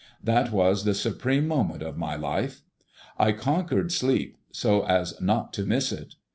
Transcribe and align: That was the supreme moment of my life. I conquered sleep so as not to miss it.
That 0.23 0.51
was 0.51 0.83
the 0.83 0.95
supreme 0.95 1.47
moment 1.47 1.83
of 1.83 1.95
my 1.95 2.15
life. 2.15 2.63
I 3.19 3.33
conquered 3.33 3.91
sleep 3.91 4.35
so 4.51 4.83
as 4.87 5.21
not 5.21 5.53
to 5.53 5.63
miss 5.63 5.91
it. 5.91 6.15